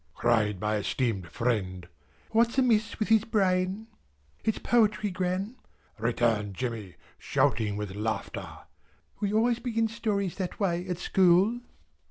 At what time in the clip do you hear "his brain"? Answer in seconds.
3.09-3.85